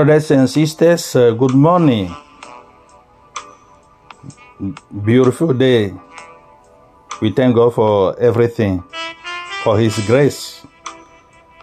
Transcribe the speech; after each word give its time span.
Brothers 0.00 0.30
and 0.30 0.48
sisters, 0.48 1.14
uh, 1.14 1.32
good 1.32 1.52
morning. 1.52 2.08
Beautiful 5.04 5.52
day. 5.52 5.92
We 7.20 7.32
thank 7.32 7.54
God 7.54 7.74
for 7.74 8.18
everything, 8.18 8.82
for 9.62 9.78
His 9.78 9.92
grace. 10.06 10.64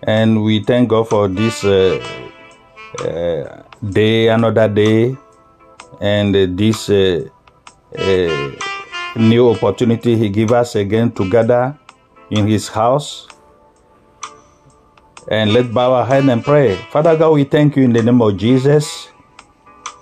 And 0.03 0.43
we 0.43 0.61
thank 0.61 0.89
God 0.89 1.09
for 1.09 1.27
this 1.27 1.63
uh, 1.63 1.97
uh, 2.99 3.63
day, 3.81 4.27
another 4.27 4.69
day, 4.69 5.17
and 5.99 6.35
this 6.55 6.91
uh, 6.91 7.25
uh, 7.97 8.51
new 9.15 9.49
opportunity 9.49 10.15
He 10.15 10.29
give 10.29 10.51
us 10.51 10.75
again 10.75 11.11
to 11.13 11.27
gather 11.27 11.75
in 12.29 12.45
His 12.45 12.67
house. 12.67 13.27
And 15.29 15.51
let's 15.51 15.67
bow 15.67 15.93
our 15.93 16.05
head 16.05 16.29
and 16.29 16.43
pray. 16.43 16.75
Father 16.91 17.17
God, 17.17 17.31
we 17.31 17.43
thank 17.43 17.75
you 17.75 17.83
in 17.83 17.91
the 17.91 18.01
name 18.01 18.21
of 18.21 18.37
Jesus. 18.37 19.09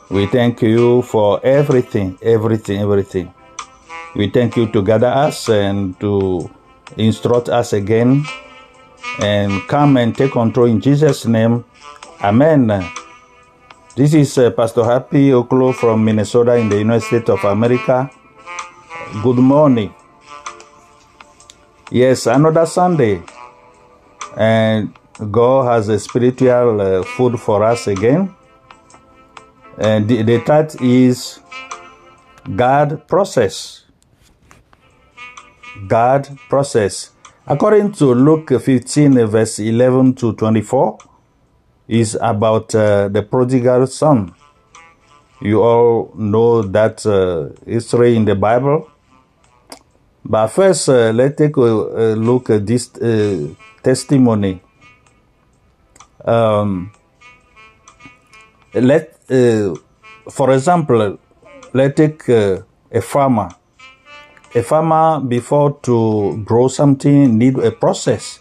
We 0.09 0.27
thank 0.27 0.61
you 0.61 1.01
for 1.01 1.43
everything, 1.43 2.17
everything, 2.21 2.81
everything. 2.81 3.33
We 4.15 4.29
thank 4.29 4.55
you 4.55 4.67
to 4.71 4.83
gather 4.83 5.07
us 5.07 5.49
and 5.49 5.99
to 5.99 6.49
instruct 6.95 7.49
us 7.49 7.73
again 7.73 8.23
and 9.19 9.67
come 9.67 9.97
and 9.97 10.15
take 10.15 10.31
control 10.33 10.67
in 10.67 10.79
Jesus' 10.79 11.25
name. 11.25 11.65
Amen. 12.21 12.69
This 13.95 14.13
is 14.13 14.37
uh, 14.37 14.51
Pastor 14.51 14.83
Happy 14.83 15.29
Oklo 15.29 15.73
from 15.73 16.05
Minnesota 16.05 16.55
in 16.55 16.69
the 16.69 16.77
United 16.77 17.01
States 17.01 17.29
of 17.29 17.43
America. 17.45 18.11
Good 19.23 19.37
morning. 19.37 19.93
Yes, 21.89 22.27
another 22.27 22.65
Sunday. 22.65 23.23
And 24.37 24.93
God 25.31 25.71
has 25.71 25.87
a 25.87 25.97
spiritual 25.97 26.81
uh, 26.81 27.03
food 27.03 27.39
for 27.39 27.63
us 27.63 27.87
again. 27.87 28.35
And 29.77 30.07
the, 30.07 30.23
the 30.23 30.41
title 30.41 30.85
is 30.85 31.39
God 32.55 33.07
process. 33.07 33.85
God 35.87 36.27
process. 36.49 37.11
According 37.47 37.93
to 37.93 38.13
Luke 38.13 38.49
15, 38.49 39.25
verse 39.27 39.59
11 39.59 40.15
to 40.15 40.33
24, 40.33 40.97
is 41.87 42.17
about 42.19 42.73
uh, 42.75 43.07
the 43.07 43.21
prodigal 43.21 43.87
son. 43.87 44.33
You 45.41 45.61
all 45.61 46.11
know 46.15 46.61
that 46.63 47.05
uh, 47.05 47.49
history 47.65 48.15
in 48.15 48.25
the 48.25 48.35
Bible. 48.35 48.89
But 50.23 50.47
first, 50.47 50.89
uh, 50.89 51.11
let's 51.11 51.37
take 51.37 51.55
a, 51.57 51.61
a 51.61 52.15
look 52.15 52.49
at 52.49 52.65
this 52.65 52.93
uh, 52.95 53.53
testimony. 53.83 54.61
Um, 56.25 56.91
let, 58.73 59.19
uh, 59.29 59.75
for 60.29 60.51
example, 60.51 61.19
let's 61.73 61.95
take 61.95 62.27
uh, 62.29 62.61
a 62.91 63.01
farmer. 63.01 63.49
A 64.55 64.63
farmer, 64.63 65.19
before 65.19 65.79
to 65.83 66.41
grow 66.43 66.67
something, 66.67 67.37
need 67.37 67.57
a 67.59 67.71
process. 67.71 68.39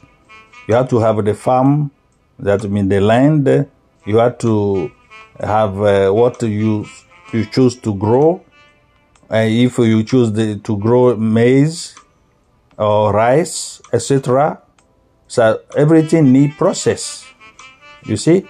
You 0.67 0.75
have 0.75 0.89
to 0.91 0.99
have 0.99 1.22
the 1.25 1.34
farm, 1.34 1.91
that 2.39 2.65
means 2.65 2.89
the 2.89 3.00
land. 3.00 3.69
You 4.06 4.16
have 4.19 4.39
to 4.39 4.91
have 5.39 5.81
uh, 5.81 6.11
what 6.11 6.43
you 6.43 6.87
you 7.33 7.45
choose 7.47 7.77
to 7.81 7.95
grow. 7.95 8.45
And 9.28 9.53
if 9.53 9.78
you 9.78 10.05
choose 10.05 10.33
the, 10.33 10.59
to 10.61 10.78
grow 10.78 11.16
maize 11.16 11.97
or 12.78 13.12
rice, 13.12 13.83
etc., 13.93 14.62
so 15.27 15.61
everything 15.77 16.33
need 16.33 16.56
process. 16.56 17.24
You 18.06 18.16
see, 18.16 18.47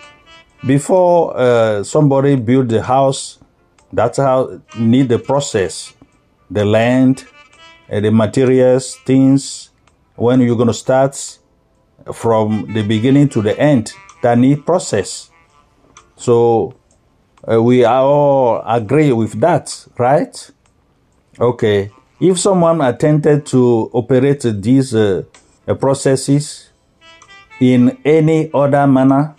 before 0.66 1.36
uh, 1.36 1.84
somebody 1.84 2.36
build 2.36 2.68
the 2.68 2.82
house, 2.82 3.38
that's 3.92 4.18
how 4.18 4.60
need 4.76 5.08
the 5.08 5.18
process, 5.18 5.94
the 6.50 6.64
land, 6.64 7.24
uh, 7.90 8.00
the 8.00 8.10
materials, 8.10 8.96
things. 9.06 9.70
When 10.16 10.40
you're 10.40 10.56
gonna 10.56 10.74
start 10.74 11.38
from 12.12 12.72
the 12.72 12.82
beginning 12.82 13.28
to 13.30 13.42
the 13.42 13.58
end, 13.58 13.92
that 14.22 14.38
need 14.38 14.64
process. 14.64 15.30
So 16.16 16.74
uh, 17.50 17.62
we 17.62 17.84
all 17.84 18.62
agree 18.64 19.12
with 19.12 19.40
that, 19.40 19.86
right? 19.98 20.50
Okay. 21.38 21.90
If 22.20 22.38
someone 22.38 22.80
attempted 22.80 23.44
to 23.46 23.90
operate 23.92 24.42
these 24.42 24.94
uh, 24.94 25.24
processes 25.78 26.70
in 27.60 27.98
any 28.04 28.50
other 28.54 28.86
manner, 28.86 29.34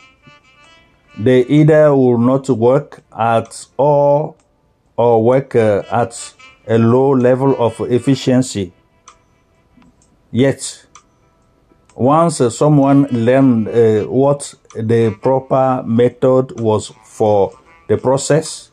they 1.17 1.45
either 1.45 1.95
will 1.95 2.17
not 2.17 2.49
work 2.49 3.03
at 3.17 3.65
all 3.77 4.37
or 4.97 5.23
work 5.23 5.55
uh, 5.55 5.83
at 5.91 6.33
a 6.67 6.77
low 6.77 7.11
level 7.11 7.55
of 7.57 7.79
efficiency. 7.81 8.73
Yet, 10.31 10.85
once 11.95 12.41
uh, 12.41 12.49
someone 12.49 13.03
learned 13.11 13.67
uh, 13.67 14.03
what 14.03 14.53
the 14.75 15.15
proper 15.21 15.83
method 15.85 16.59
was 16.59 16.91
for 17.03 17.57
the 17.87 17.97
process, 17.97 18.71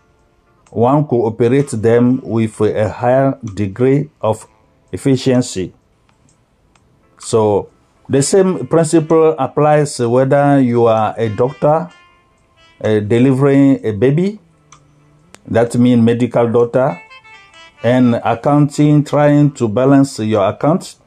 one 0.70 1.06
could 1.06 1.22
operate 1.22 1.70
them 1.70 2.20
with 2.22 2.60
a 2.60 2.88
higher 2.88 3.38
degree 3.54 4.10
of 4.20 4.48
efficiency. 4.90 5.72
So, 7.18 7.68
the 8.08 8.22
same 8.22 8.66
principle 8.66 9.36
applies 9.38 10.00
whether 10.00 10.60
you 10.60 10.86
are 10.86 11.14
a 11.16 11.28
doctor 11.28 11.88
uh, 12.82 13.00
delivering 13.00 13.84
a 13.84 13.92
baby, 13.92 14.40
that 15.46 15.74
means 15.76 16.02
medical 16.02 16.50
doctor, 16.50 17.00
and 17.82 18.14
accounting, 18.24 19.04
trying 19.04 19.50
to 19.52 19.68
balance 19.68 20.18
your 20.18 20.48
accounts, 20.48 20.98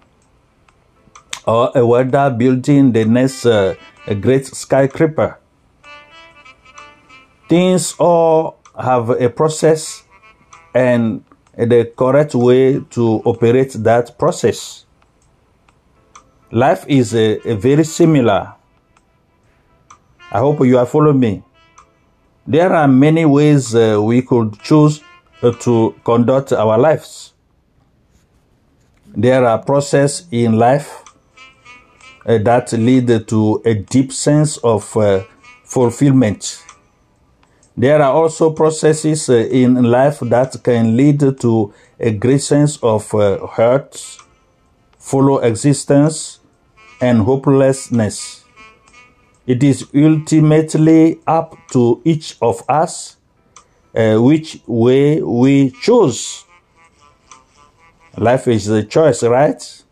or 1.46 1.72
a 1.76 2.30
building 2.32 2.92
the 2.92 3.06
next 3.06 3.46
uh, 3.46 3.76
great 4.22 4.46
skyscraper. 4.46 5.40
Things 7.48 7.94
all 8.00 8.58
have 8.78 9.10
a 9.10 9.30
process 9.30 10.04
and 10.74 11.24
the 11.56 11.92
correct 11.96 12.36
way 12.36 12.80
to 12.90 13.22
operate 13.24 13.74
that 13.74 14.18
process. 14.18 14.86
Life 16.52 16.86
is 16.88 17.14
a, 17.14 17.40
a 17.48 17.56
very 17.56 17.84
similar. 17.84 18.54
I 20.32 20.40
hope 20.40 20.66
you 20.66 20.78
are 20.78 20.86
following 20.86 21.20
me. 21.20 21.44
There 22.48 22.72
are 22.72 22.88
many 22.88 23.26
ways 23.26 23.74
uh, 23.74 24.00
we 24.00 24.22
could 24.22 24.60
choose 24.60 25.02
uh, 25.42 25.52
to 25.62 25.96
conduct 26.04 26.54
our 26.54 26.78
lives. 26.78 27.34
There 29.08 29.44
are 29.44 29.58
processes 29.58 30.28
in 30.30 30.54
life 30.54 31.04
uh, 32.24 32.38
that 32.40 32.72
lead 32.74 33.28
to 33.30 33.62
a 33.66 33.74
deep 33.74 34.12
sense 34.14 34.58
of 34.58 34.96
uh, 34.96 35.24
fulfillment. 35.64 36.62
There 37.76 38.00
are 38.00 38.14
also 38.14 38.52
processes 38.52 39.28
uh, 39.28 39.34
in 39.34 39.84
life 39.84 40.20
that 40.20 40.56
can 40.64 40.96
lead 40.96 41.22
to 41.40 41.74
a 42.00 42.12
great 42.12 42.44
sense 42.44 42.78
of 42.84 43.12
uh, 43.16 43.48
hurt, 43.48 44.20
follow 45.00 45.40
existence, 45.40 46.40
and 47.02 47.22
hopelessness. 47.22 48.45
It 49.48 49.64
is 49.64 49.88
ultimately 49.94 51.20
up 51.28 51.56
to 51.72 52.02
each 52.04 52.38
of 52.42 52.64
us 52.68 53.18
uh, 53.96 54.18
which 54.18 54.60
way 54.66 55.22
we 55.22 55.72
choose. 55.72 56.46
Life 58.18 58.48
is 58.48 58.68
a 58.70 58.84
choice, 58.84 59.24
right? 59.24 59.84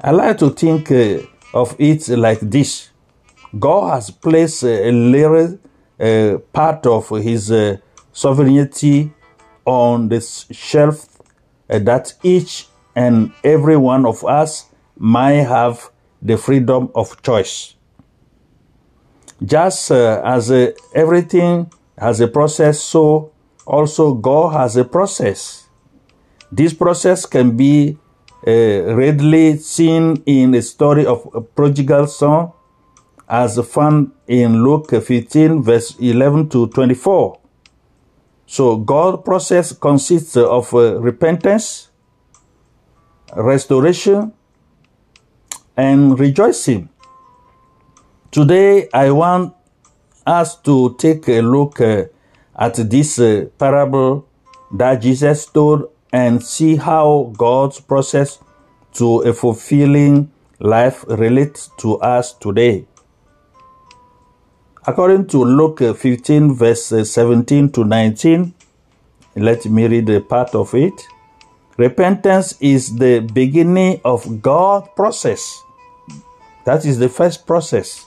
I 0.00 0.10
like 0.10 0.38
to 0.38 0.50
think 0.50 0.90
uh, 0.90 1.18
of 1.54 1.74
it 1.78 2.08
like 2.08 2.40
this 2.40 2.90
God 3.58 3.94
has 3.94 4.10
placed 4.10 4.62
a 4.62 4.90
little 4.90 5.58
uh, 5.98 6.38
part 6.52 6.86
of 6.86 7.08
His 7.08 7.50
uh, 7.50 7.78
sovereignty 8.12 9.12
on 9.64 10.08
the 10.08 10.20
shelf 10.52 11.20
uh, 11.68 11.78
that 11.80 12.14
each 12.22 12.68
and 12.94 13.32
every 13.42 13.76
one 13.76 14.06
of 14.06 14.24
us 14.24 14.66
might 14.98 15.44
have 15.44 15.90
the 16.22 16.36
freedom 16.36 16.90
of 16.94 17.20
choice. 17.22 17.75
Just 19.44 19.90
uh, 19.90 20.22
as 20.24 20.50
uh, 20.50 20.72
everything 20.94 21.70
has 21.98 22.20
a 22.20 22.28
process, 22.28 22.80
so 22.80 23.32
also 23.66 24.14
God 24.14 24.54
has 24.54 24.76
a 24.76 24.84
process. 24.84 25.68
This 26.50 26.72
process 26.72 27.26
can 27.26 27.56
be 27.56 27.98
uh, 28.46 28.50
readily 28.94 29.58
seen 29.58 30.22
in 30.24 30.52
the 30.52 30.62
story 30.62 31.04
of 31.04 31.28
a 31.34 31.40
prodigal 31.40 32.06
son 32.06 32.52
as 33.28 33.58
found 33.66 34.12
in 34.28 34.62
Luke 34.62 34.90
15 34.90 35.62
verse 35.62 35.96
11 35.98 36.48
to 36.50 36.68
24. 36.68 37.40
So 38.46 38.76
God's 38.76 39.22
process 39.24 39.72
consists 39.72 40.36
of 40.36 40.72
uh, 40.72 41.00
repentance, 41.00 41.90
restoration, 43.34 44.32
and 45.76 46.18
rejoicing. 46.18 46.88
Today 48.30 48.88
I 48.92 49.12
want 49.12 49.54
us 50.26 50.56
to 50.62 50.94
take 50.98 51.28
a 51.28 51.40
look 51.40 51.80
uh, 51.80 52.04
at 52.58 52.74
this 52.90 53.18
uh, 53.18 53.46
parable 53.56 54.26
that 54.72 55.00
Jesus 55.00 55.46
told 55.46 55.90
and 56.12 56.42
see 56.42 56.76
how 56.76 57.32
God's 57.36 57.80
process 57.80 58.38
to 58.94 59.20
a 59.20 59.32
fulfilling 59.32 60.30
life 60.58 61.04
relates 61.08 61.70
to 61.78 61.98
us 62.00 62.32
today. 62.32 62.86
According 64.86 65.28
to 65.28 65.44
Luke 65.44 65.80
15, 65.96 66.54
verse 66.54 66.86
17 66.86 67.70
to 67.72 67.84
19, 67.84 68.54
let 69.36 69.66
me 69.66 69.86
read 69.86 70.10
a 70.10 70.20
part 70.20 70.54
of 70.54 70.74
it. 70.74 70.94
Repentance 71.76 72.56
is 72.60 72.96
the 72.96 73.20
beginning 73.20 74.00
of 74.04 74.42
God's 74.42 74.88
process. 74.96 75.62
That 76.64 76.84
is 76.84 76.98
the 76.98 77.08
first 77.08 77.46
process. 77.46 78.05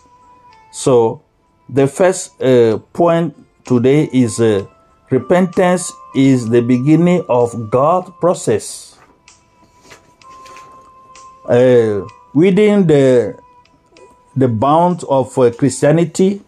So, 0.71 1.24
the 1.68 1.88
first 1.88 2.42
uh, 2.42 2.77
point 2.94 3.36
today 3.66 4.10
is 4.12 4.39
uh, 4.39 4.66
repentance 5.10 5.92
is 6.16 6.50
the 6.50 6.62
beginning 6.62 7.24
of 7.30 7.69
God's 7.69 8.12
process. 8.19 8.98
Uh, 11.45 12.06
within 12.33 12.86
the 12.86 13.38
the 14.36 14.48
bounds 14.48 15.04
of 15.06 15.36
uh, 15.38 15.51
Christianity, 15.51 16.42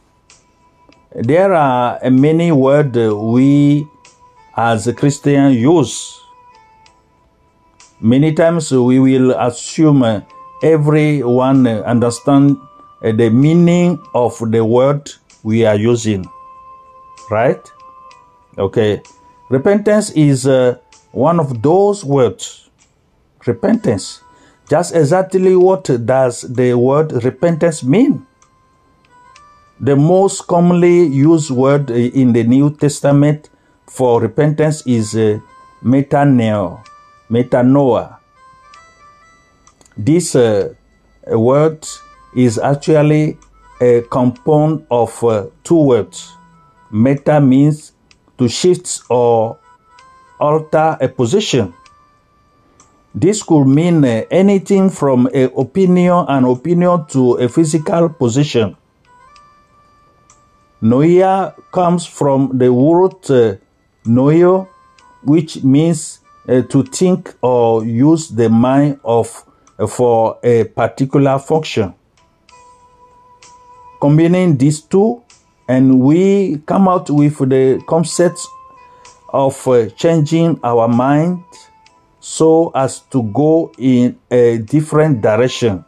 there 1.13 1.53
are 1.53 1.99
many 2.09 2.51
words 2.51 2.97
we 2.97 3.87
as 4.55 4.87
a 4.87 4.93
Christian 4.93 5.53
use. 5.53 6.19
Many 7.99 8.33
times 8.33 8.71
we 8.71 8.99
will 8.99 9.31
assume 9.31 10.25
everyone 10.63 11.67
understand 11.67 12.57
the 13.01 13.29
meaning 13.29 14.01
of 14.13 14.37
the 14.51 14.63
word 14.63 15.11
we 15.43 15.65
are 15.65 15.75
using. 15.75 16.25
Right? 17.29 17.61
Okay. 18.57 19.01
Repentance 19.49 20.11
is 20.11 20.47
uh, 20.47 20.77
one 21.11 21.39
of 21.39 21.61
those 21.61 22.05
words. 22.05 22.69
Repentance. 23.45 24.21
Just 24.69 24.95
exactly 24.95 25.55
what 25.55 25.89
does 26.05 26.41
the 26.41 26.73
word 26.73 27.11
repentance 27.23 27.83
mean? 27.83 28.25
The 29.79 29.95
most 29.95 30.47
commonly 30.47 31.07
used 31.07 31.49
word 31.49 31.89
in 31.89 32.33
the 32.33 32.43
New 32.43 32.69
Testament 32.75 33.49
for 33.87 34.21
repentance 34.21 34.85
is 34.85 35.15
uh, 35.15 35.39
metaneo, 35.83 36.81
metanoia. 37.29 38.17
This 39.97 40.35
uh, 40.35 40.73
word 41.27 41.85
is 42.35 42.57
actually 42.57 43.37
a 43.81 44.01
compound 44.09 44.85
of 44.89 45.23
uh, 45.23 45.47
two 45.63 45.83
words. 45.83 46.33
Meta 46.91 47.41
means 47.41 47.93
to 48.37 48.47
shift 48.47 49.01
or 49.09 49.57
alter 50.39 50.97
a 50.99 51.07
position. 51.07 51.73
This 53.13 53.43
could 53.43 53.65
mean 53.65 54.05
uh, 54.05 54.23
anything 54.31 54.89
from 54.89 55.27
an 55.33 55.51
opinion 55.57 56.25
an 56.27 56.45
opinion 56.45 57.05
to 57.07 57.33
a 57.35 57.49
physical 57.49 58.09
position. 58.09 58.77
Noia 60.81 61.53
comes 61.71 62.05
from 62.05 62.57
the 62.57 62.73
word 62.73 63.13
uh, 63.29 63.55
noio, 64.05 64.67
which 65.23 65.63
means 65.63 66.19
uh, 66.47 66.61
to 66.63 66.83
think 66.83 67.35
or 67.41 67.85
use 67.85 68.29
the 68.29 68.49
mind 68.49 68.99
of 69.03 69.45
uh, 69.77 69.85
for 69.85 70.39
a 70.43 70.63
particular 70.63 71.37
function. 71.37 71.93
Combining 74.01 74.57
these 74.57 74.81
two, 74.81 75.21
and 75.67 76.01
we 76.01 76.57
come 76.65 76.87
out 76.87 77.09
with 77.09 77.37
the 77.47 77.81
concept 77.87 78.39
of 79.29 79.67
uh, 79.67 79.89
changing 79.91 80.59
our 80.63 80.87
mind 80.87 81.43
so 82.19 82.71
as 82.75 83.01
to 83.11 83.23
go 83.31 83.71
in 83.77 84.17
a 84.29 84.57
different 84.57 85.21
direction. 85.21 85.85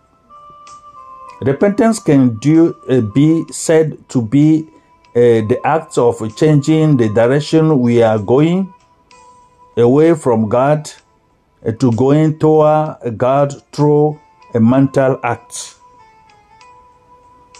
Repentance 1.41 1.99
can 1.99 2.37
do, 2.37 2.73
uh, 2.89 3.01
be 3.01 3.43
said 3.51 3.97
to 4.09 4.21
be 4.21 4.67
uh, 5.15 5.43
the 5.49 5.59
act 5.65 5.97
of 5.97 6.21
changing 6.37 6.97
the 6.97 7.09
direction 7.09 7.79
we 7.79 8.01
are 8.01 8.17
going 8.17 8.73
away 9.75 10.15
from 10.15 10.47
God 10.47 10.89
uh, 11.65 11.71
to 11.73 11.91
going 11.91 12.39
toward 12.39 13.17
God 13.17 13.53
through 13.71 14.19
a 14.53 14.59
mental 14.59 15.19
act. 15.23 15.75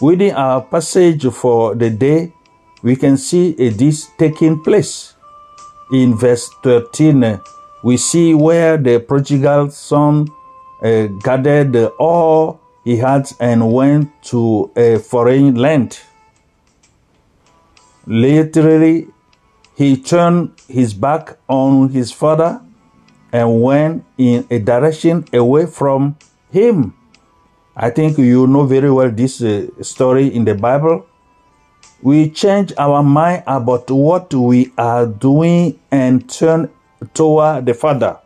Within 0.00 0.34
our 0.34 0.62
passage 0.62 1.26
for 1.32 1.74
the 1.74 1.90
day, 1.90 2.32
we 2.82 2.96
can 2.96 3.16
see 3.16 3.52
this 3.52 4.10
taking 4.18 4.62
place. 4.62 5.14
In 5.92 6.16
verse 6.16 6.50
13, 6.62 7.22
uh, 7.22 7.38
we 7.84 7.96
see 7.96 8.34
where 8.34 8.76
the 8.76 8.98
prodigal 8.98 9.70
son 9.70 10.26
uh, 10.82 11.06
gathered 11.22 11.76
all 11.98 12.60
he 12.84 12.96
had 12.96 13.30
and 13.38 13.72
went 13.72 14.10
to 14.24 14.70
a 14.76 14.98
foreign 14.98 15.54
land. 15.54 16.00
Literally, 18.06 19.08
he 19.76 19.96
turned 19.96 20.52
his 20.68 20.92
back 20.92 21.38
on 21.48 21.88
his 21.88 22.12
father 22.12 22.60
and 23.32 23.62
went 23.62 24.04
in 24.18 24.46
a 24.50 24.58
direction 24.58 25.24
away 25.32 25.66
from 25.66 26.16
him. 26.50 26.94
I 27.76 27.90
think 27.90 28.18
you 28.18 28.46
know 28.46 28.66
very 28.66 28.90
well 28.90 29.10
this 29.10 29.42
uh, 29.42 29.66
story 29.82 30.28
in 30.28 30.44
the 30.44 30.54
Bible. 30.54 31.06
We 32.02 32.30
change 32.30 32.72
our 32.78 33.02
mind 33.02 33.42
about 33.46 33.90
what 33.90 34.32
we 34.32 34.72
are 34.78 35.06
doing 35.06 35.80
and 35.90 36.28
turn 36.28 36.70
toward 37.14 37.66
the 37.66 37.74
Father. 37.74 38.18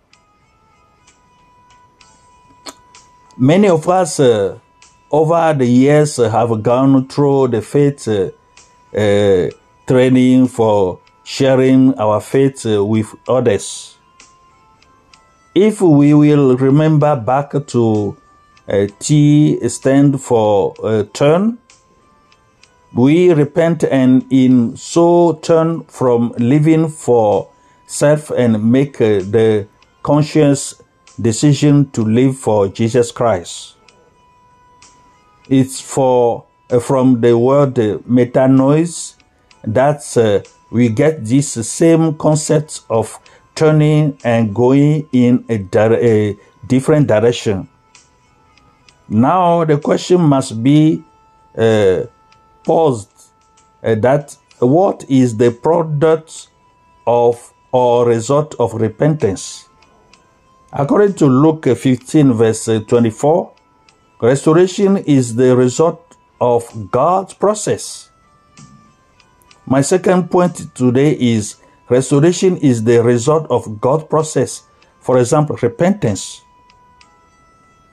Many 3.38 3.68
of 3.68 3.88
us 3.88 4.20
uh, 4.20 4.58
over 5.10 5.54
the 5.54 5.64
years 5.64 6.16
have 6.16 6.62
gone 6.62 7.08
through 7.08 7.48
the 7.48 7.62
faith 7.62 8.08
uh, 8.08 8.30
uh 8.96 9.48
training 9.86 10.48
for 10.48 11.00
sharing 11.24 11.98
our 11.98 12.20
faith 12.20 12.66
uh, 12.66 12.84
with 12.84 13.14
others. 13.28 13.96
If 15.54 15.80
we 15.80 16.12
will 16.12 16.56
remember 16.56 17.16
back 17.16 17.52
to 17.68 18.16
T 18.98 19.68
stand 19.68 20.20
for 20.20 20.74
uh, 20.82 21.04
turn, 21.12 21.58
we 22.94 23.32
repent 23.32 23.84
and 23.84 24.26
in 24.30 24.76
so 24.76 25.38
turn 25.42 25.84
from 25.84 26.32
living 26.38 26.88
for 26.88 27.50
self 27.86 28.30
and 28.30 28.70
make 28.70 29.00
uh, 29.00 29.20
the 29.20 29.66
conscious 30.02 30.82
decision 31.20 31.90
to 31.92 32.02
live 32.02 32.36
for 32.36 32.68
Jesus 32.68 33.10
Christ. 33.10 33.76
It's 35.48 35.80
for 35.80 36.44
uh, 36.70 36.78
from 36.78 37.20
the 37.20 37.38
word 37.38 37.74
metanoia 37.74 39.14
that 39.64 40.44
we 40.70 40.90
get 40.90 41.24
this 41.24 41.52
same 41.68 42.14
concept 42.16 42.82
of 42.90 43.18
turning 43.54 44.18
and 44.24 44.54
going 44.54 45.08
in 45.12 45.44
a, 45.48 45.66
a 45.74 46.36
different 46.66 47.06
direction. 47.06 47.68
Now 49.08 49.64
the 49.64 49.78
question 49.78 50.20
must 50.20 50.62
be 50.62 51.02
uh, 51.56 52.02
posed 52.64 53.10
uh, 53.82 53.94
that 53.96 54.36
what 54.58 55.04
is 55.08 55.36
the 55.36 55.50
product 55.50 56.48
of 57.06 57.52
or 57.72 58.06
result 58.06 58.54
of 58.58 58.74
repentance? 58.74 59.68
According 60.72 61.14
to 61.14 61.26
Luke 61.26 61.64
15 61.64 62.32
verse 62.32 62.68
24, 62.86 63.52
restoration 64.20 64.98
is 64.98 65.36
the 65.36 65.56
result 65.56 66.16
of 66.40 66.90
God's 66.90 67.34
process 67.34 68.08
my 69.70 69.82
second 69.82 70.30
point 70.30 70.74
today 70.74 71.12
is 71.12 71.56
restoration 71.90 72.56
is 72.56 72.84
the 72.84 73.02
result 73.02 73.46
of 73.50 73.78
God's 73.82 74.04
process. 74.04 74.62
For 74.98 75.18
example, 75.18 75.58
repentance. 75.60 76.40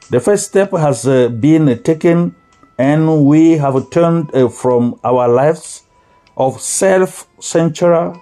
The 0.10 0.20
first 0.20 0.46
step 0.46 0.72
has 0.72 1.08
uh, 1.08 1.30
been 1.30 1.82
taken 1.82 2.36
and 2.78 3.26
we 3.26 3.58
have 3.58 3.90
turned 3.90 4.34
uh, 4.36 4.50
from 4.50 5.00
our 5.04 5.28
lives 5.28 5.82
of 6.38 6.62
self-centered 6.62 8.16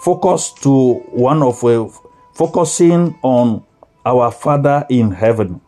focus 0.00 0.52
to 0.62 0.94
one 1.12 1.42
of 1.42 1.62
uh, 1.62 1.86
focusing 2.34 3.16
on 3.22 3.62
our 4.04 4.32
Father 4.32 4.84
in 4.90 5.12
heaven. 5.12 5.60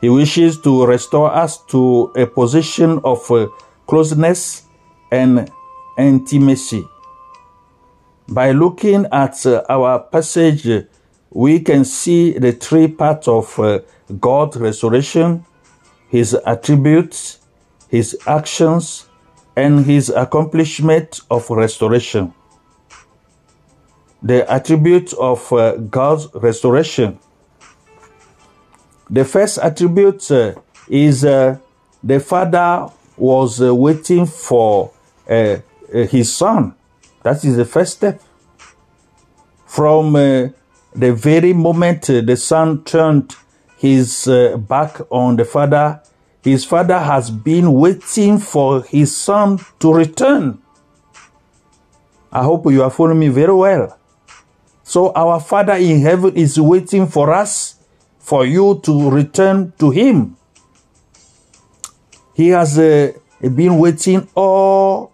He 0.00 0.08
wishes 0.08 0.60
to 0.62 0.84
restore 0.84 1.32
us 1.32 1.64
to 1.66 2.12
a 2.16 2.26
position 2.26 3.00
of 3.04 3.30
uh, 3.30 3.46
closeness 3.86 4.64
and 5.12 5.50
intimacy. 5.96 6.84
By 8.26 8.50
looking 8.50 9.06
at 9.12 9.46
uh, 9.46 9.62
our 9.68 10.00
passage, 10.00 10.66
we 11.34 11.60
can 11.60 11.84
see 11.84 12.38
the 12.38 12.52
three 12.52 12.88
parts 12.88 13.28
of 13.28 13.58
uh, 13.58 13.80
God's 14.18 14.56
restoration, 14.56 15.44
His 16.08 16.32
attributes, 16.46 17.40
His 17.88 18.16
actions, 18.26 19.08
and 19.56 19.84
his 19.86 20.10
accomplishment 20.10 21.20
of 21.30 21.48
restoration. 21.50 22.34
The 24.22 24.50
attributes 24.50 25.12
of 25.12 25.52
uh, 25.52 25.76
God's 25.76 26.28
restoration. 26.34 27.18
The 29.10 29.24
first 29.24 29.58
attribute 29.58 30.30
uh, 30.30 30.54
is 30.88 31.24
uh, 31.24 31.58
the 32.02 32.20
father 32.20 32.90
was 33.16 33.60
uh, 33.60 33.74
waiting 33.74 34.26
for 34.26 34.92
uh, 35.28 35.58
his 35.92 36.34
son. 36.34 36.74
That 37.22 37.44
is 37.44 37.56
the 37.56 37.64
first 37.64 37.94
step. 37.94 38.20
From 39.66 40.12
the 40.94 41.12
very 41.12 41.52
moment 41.52 42.02
the 42.06 42.36
son 42.36 42.84
turned 42.84 43.34
his 43.78 44.28
back 44.68 45.00
on 45.10 45.36
the 45.36 45.44
father, 45.44 46.00
his 46.42 46.64
father 46.64 46.98
has 46.98 47.30
been 47.30 47.72
waiting 47.72 48.38
for 48.38 48.82
his 48.82 49.16
son 49.16 49.58
to 49.80 49.92
return. 49.92 50.62
I 52.32 52.42
hope 52.42 52.66
you 52.66 52.82
are 52.82 52.90
following 52.90 53.20
me 53.20 53.28
very 53.28 53.54
well. 53.54 53.96
So 54.82 55.12
our 55.14 55.40
Father 55.40 55.74
in 55.74 56.02
heaven 56.02 56.36
is 56.36 56.60
waiting 56.60 57.06
for 57.06 57.32
us, 57.32 57.76
for 58.18 58.44
you 58.44 58.80
to 58.82 59.08
return 59.10 59.72
to 59.78 59.90
Him. 59.90 60.36
He 62.34 62.48
has 62.48 62.78
uh, 62.78 63.12
been 63.40 63.78
waiting 63.78 64.28
all 64.34 65.12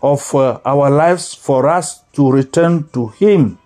of 0.00 0.34
uh, 0.34 0.60
our 0.64 0.88
lives 0.88 1.34
for 1.34 1.68
us 1.68 2.00
to 2.12 2.30
return 2.30 2.88
to 2.94 3.08
Him. 3.08 3.58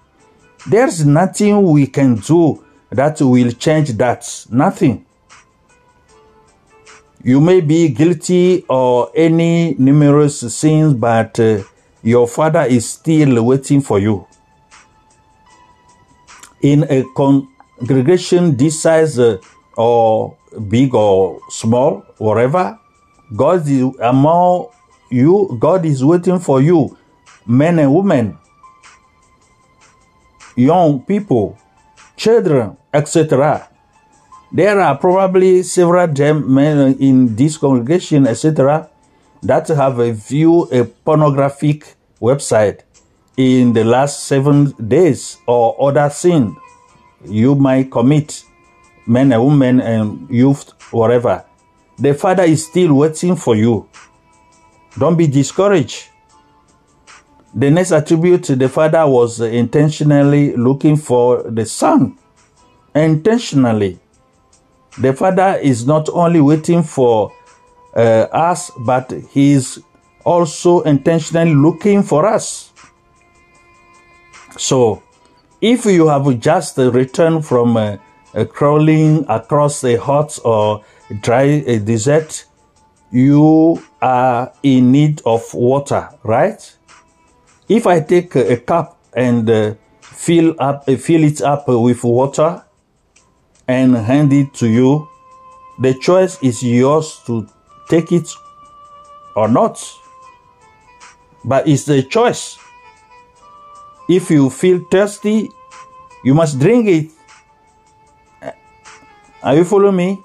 There's 0.68 1.06
nothing 1.06 1.62
we 1.62 1.86
can 1.86 2.16
do 2.16 2.64
that 2.90 3.20
will 3.20 3.52
change 3.52 3.90
that. 3.92 4.46
Nothing. 4.50 5.06
You 7.22 7.40
may 7.40 7.60
be 7.60 7.88
guilty 7.88 8.64
of 8.68 9.10
any 9.14 9.74
numerous 9.78 10.40
sins, 10.54 10.94
but 10.94 11.38
uh, 11.40 11.62
your 12.02 12.28
Father 12.28 12.62
is 12.62 12.88
still 12.88 13.42
waiting 13.44 13.80
for 13.80 13.98
you. 13.98 14.26
In 16.62 16.84
a 16.84 17.04
congregation 17.16 18.56
this 18.56 18.80
size, 18.80 19.18
uh, 19.18 19.38
or 19.76 20.36
big 20.68 20.94
or 20.94 21.40
small, 21.48 22.04
whatever, 22.18 22.78
God 23.34 23.68
is 23.68 23.82
among 24.00 24.68
you, 25.10 25.56
God 25.60 25.84
is 25.84 26.04
waiting 26.04 26.38
for 26.38 26.60
you, 26.60 26.96
men 27.46 27.78
and 27.78 27.94
women, 27.94 28.38
young 30.56 31.02
people, 31.02 31.56
children, 32.16 32.76
etc. 32.92 33.68
There 34.52 34.80
are 34.80 34.96
probably 34.96 35.62
several 35.62 36.08
men 36.40 36.94
in 36.98 37.36
this 37.36 37.56
congregation, 37.56 38.26
etc., 38.26 38.88
that 39.42 39.68
have 39.68 39.98
a 39.98 40.12
view 40.12 40.62
a 40.72 40.84
pornographic 40.84 41.94
website 42.20 42.80
in 43.36 43.72
the 43.74 43.84
last 43.84 44.24
seven 44.24 44.72
days 44.88 45.36
or 45.46 45.76
other 45.88 46.08
sin 46.10 46.56
you 47.24 47.54
might 47.54 47.90
commit, 47.90 48.44
men 49.06 49.32
and 49.32 49.44
women 49.44 49.80
and 49.80 50.28
youth, 50.30 50.72
whatever. 50.92 51.44
The 51.98 52.14
Father 52.14 52.44
is 52.44 52.66
still 52.66 52.94
waiting 52.94 53.36
for 53.36 53.56
you. 53.56 53.88
Don't 54.98 55.16
be 55.16 55.26
discouraged. 55.26 56.08
The 57.56 57.70
next 57.70 57.90
attribute 57.92 58.42
the 58.48 58.68
Father 58.68 59.06
was 59.06 59.40
intentionally 59.40 60.54
looking 60.54 60.98
for 60.98 61.42
the 61.44 61.64
Son. 61.64 62.18
Intentionally. 62.94 63.98
The 64.98 65.14
Father 65.14 65.58
is 65.62 65.86
not 65.86 66.10
only 66.10 66.42
waiting 66.42 66.82
for 66.82 67.32
uh, 67.94 68.26
us, 68.30 68.70
but 68.84 69.10
He 69.30 69.52
is 69.52 69.82
also 70.22 70.82
intentionally 70.82 71.54
looking 71.54 72.02
for 72.02 72.26
us. 72.26 72.72
So, 74.58 75.02
if 75.62 75.86
you 75.86 76.08
have 76.08 76.38
just 76.38 76.76
returned 76.76 77.46
from 77.46 77.78
uh, 77.78 77.96
crawling 78.50 79.24
across 79.30 79.82
a 79.82 79.96
hot 79.96 80.38
or 80.44 80.84
dry 81.22 81.64
uh, 81.66 81.78
desert, 81.78 82.44
you 83.10 83.82
are 84.02 84.52
in 84.62 84.92
need 84.92 85.22
of 85.24 85.42
water, 85.54 86.10
right? 86.22 86.75
If 87.68 87.86
I 87.86 88.00
take 88.00 88.36
a 88.36 88.56
cup 88.58 88.96
and 89.12 89.48
uh, 89.50 89.74
fill 90.00 90.54
up, 90.58 90.84
uh, 90.88 90.96
fill 90.96 91.24
it 91.24 91.40
up 91.42 91.66
with 91.66 92.04
water 92.04 92.62
and 93.66 93.96
hand 93.96 94.32
it 94.32 94.54
to 94.54 94.68
you, 94.68 95.08
the 95.80 95.94
choice 95.94 96.40
is 96.42 96.62
yours 96.62 97.20
to 97.26 97.48
take 97.88 98.12
it 98.12 98.30
or 99.34 99.48
not. 99.48 99.82
But 101.44 101.66
it's 101.66 101.88
a 101.88 102.02
choice. 102.02 102.56
If 104.08 104.30
you 104.30 104.48
feel 104.50 104.84
thirsty, 104.88 105.50
you 106.22 106.34
must 106.34 106.60
drink 106.60 106.86
it. 106.88 107.10
Are 109.42 109.56
you 109.56 109.64
following 109.64 109.96
me? 109.96 110.22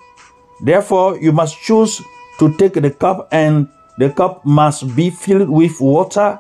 Therefore, 0.62 1.18
you 1.18 1.32
must 1.32 1.58
choose 1.60 2.02
to 2.38 2.54
take 2.58 2.74
the 2.74 2.92
cup, 2.92 3.28
and 3.32 3.68
the 3.98 4.12
cup 4.12 4.46
must 4.46 4.96
be 4.96 5.10
filled 5.10 5.50
with 5.50 5.82
water 5.82 6.40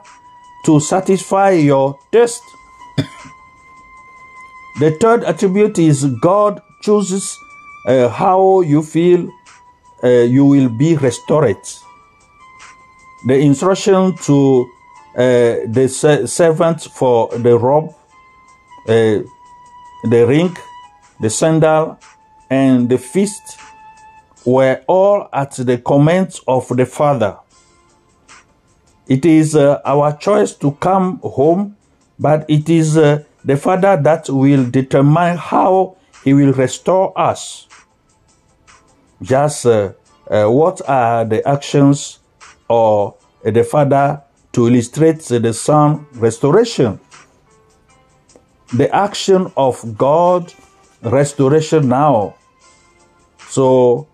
to 0.65 0.79
satisfy 0.79 1.51
your 1.51 1.97
thirst. 2.11 2.43
the 4.79 4.91
third 4.99 5.23
attribute 5.23 5.79
is 5.79 6.05
God 6.21 6.61
chooses 6.81 7.37
uh, 7.85 8.09
how 8.09 8.61
you 8.61 8.83
feel 8.83 9.29
uh, 10.03 10.07
you 10.07 10.45
will 10.45 10.69
be 10.69 10.95
restored. 10.95 11.57
The 13.25 13.37
instruction 13.37 14.15
to 14.23 14.69
uh, 15.15 15.21
the 15.67 15.87
servant 16.25 16.81
for 16.81 17.29
the 17.37 17.57
robe, 17.57 17.93
uh, 18.87 19.21
the 20.09 20.25
ring, 20.27 20.55
the 21.19 21.29
sandal, 21.29 21.99
and 22.49 22.89
the 22.89 22.97
feast 22.97 23.59
were 24.45 24.83
all 24.87 25.29
at 25.31 25.51
the 25.51 25.77
command 25.77 26.39
of 26.47 26.67
the 26.69 26.85
Father. 26.85 27.37
It 29.11 29.25
is 29.25 29.57
uh, 29.57 29.81
our 29.83 30.15
choice 30.15 30.53
to 30.53 30.71
come 30.79 31.19
home, 31.19 31.75
but 32.17 32.49
it 32.49 32.69
is 32.69 32.95
uh, 32.95 33.25
the 33.43 33.57
Father 33.57 33.97
that 34.01 34.29
will 34.29 34.69
determine 34.71 35.35
how 35.35 35.97
He 36.23 36.33
will 36.33 36.53
restore 36.53 37.11
us. 37.19 37.67
Just 39.21 39.65
uh, 39.65 39.91
uh 40.29 40.45
what 40.47 40.79
are 40.87 41.25
the 41.25 41.45
actions 41.45 42.19
of 42.69 43.15
the 43.43 43.65
Father 43.65 44.23
to 44.53 44.67
illustrate 44.67 45.19
the 45.19 45.53
Son 45.53 46.07
restoration? 46.13 46.97
The 48.73 48.87
action 48.95 49.51
of 49.57 49.97
God 49.97 50.53
restoration 51.01 51.89
now. 51.89 52.35
So 53.49 54.07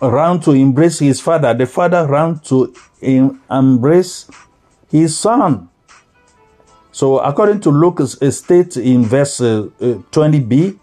ran 0.00 0.40
to 0.40 0.52
embrace 0.52 0.98
his 0.98 1.20
father. 1.20 1.54
The 1.54 1.66
father 1.66 2.06
ran 2.06 2.38
to 2.40 2.74
embrace 3.00 4.26
his 4.90 5.18
son. 5.18 5.68
So 6.92 7.18
according 7.18 7.60
to 7.60 7.70
Luke 7.70 8.00
state 8.00 8.76
in 8.76 9.04
verse 9.04 9.40
uh, 9.40 9.68
20b, 9.80 10.78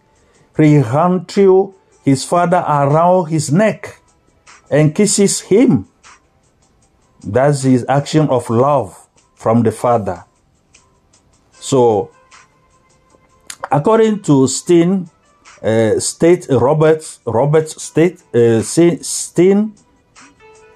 he 0.58 0.78
ran 0.80 1.26
to 1.26 1.74
his 2.04 2.24
father 2.24 2.64
around 2.68 3.28
his 3.28 3.52
neck 3.52 4.00
and 4.70 4.94
kisses 4.94 5.42
him. 5.42 5.88
That's 7.24 7.64
his 7.64 7.86
action 7.90 8.28
of 8.30 8.50
love 8.50 9.08
from 9.36 9.64
the 9.64 9.72
father. 9.72 10.26
So 11.54 12.12
according 13.72 14.22
to 14.24 14.48
Steen, 14.48 15.10
uh, 15.64 16.00
State 16.00 16.46
Roberts 16.50 17.22
Roberts 17.26 17.82
State 17.82 18.22
uh, 18.36 18.62
Steen 18.62 19.74